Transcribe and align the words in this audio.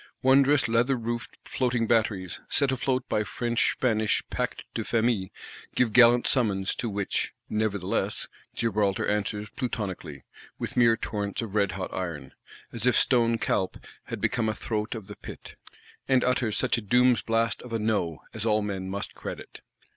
Wondrous 0.23 0.67
leather 0.67 0.95
roofed 0.95 1.37
Floating 1.45 1.85
batteries, 1.85 2.39
set 2.49 2.71
afloat 2.71 3.07
by 3.07 3.23
French 3.23 3.73
Spanish 3.73 4.23
Pacte 4.31 4.63
de 4.73 4.83
Famille, 4.83 5.29
give 5.75 5.93
gallant 5.93 6.25
summons: 6.25 6.73
to 6.73 6.89
which, 6.89 7.33
nevertheless, 7.51 8.27
Gibraltar 8.55 9.05
answers 9.07 9.49
Plutonically, 9.51 10.23
with 10.57 10.75
mere 10.75 10.97
torrents 10.97 11.43
of 11.43 11.53
redhot 11.53 11.93
iron,—as 11.93 12.87
if 12.87 12.95
stone 12.97 13.37
Calpe 13.37 13.77
had 14.05 14.19
become 14.19 14.49
a 14.49 14.55
throat 14.55 14.95
of 14.95 15.05
the 15.05 15.17
Pit; 15.17 15.53
and 16.07 16.23
utters 16.23 16.57
such 16.57 16.79
a 16.79 16.81
Doom's 16.81 17.21
blast 17.21 17.61
of 17.61 17.71
a 17.71 17.77
No, 17.77 18.23
as 18.33 18.43
all 18.43 18.63
men 18.63 18.89
must 18.89 19.13
credit. 19.13 19.61